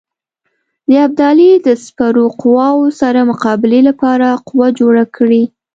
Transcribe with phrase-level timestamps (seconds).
[0.89, 5.43] د ابدالي د سپرو قواوو سره مقابلې لپاره قوه جوړه کړي.